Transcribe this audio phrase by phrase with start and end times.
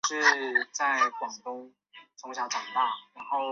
[0.01, 1.69] 圣雷米拉瓦朗人口变化
[2.17, 2.39] 图示